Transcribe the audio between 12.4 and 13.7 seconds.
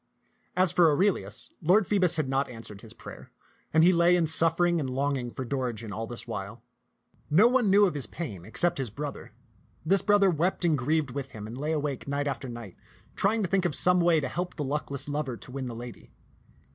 night, trying to think